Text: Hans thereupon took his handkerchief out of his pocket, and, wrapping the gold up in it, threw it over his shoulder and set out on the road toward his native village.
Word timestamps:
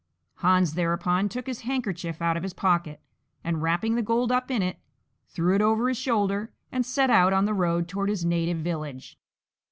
Hans 0.37 0.73
thereupon 0.73 1.29
took 1.29 1.45
his 1.45 1.59
handkerchief 1.61 2.23
out 2.23 2.35
of 2.35 2.41
his 2.41 2.55
pocket, 2.55 3.01
and, 3.43 3.61
wrapping 3.61 3.93
the 3.93 4.01
gold 4.01 4.31
up 4.31 4.49
in 4.49 4.63
it, 4.63 4.79
threw 5.27 5.53
it 5.53 5.61
over 5.61 5.87
his 5.89 5.97
shoulder 5.99 6.51
and 6.71 6.83
set 6.83 7.11
out 7.11 7.33
on 7.33 7.45
the 7.45 7.53
road 7.53 7.87
toward 7.87 8.09
his 8.09 8.25
native 8.25 8.57
village. 8.57 9.19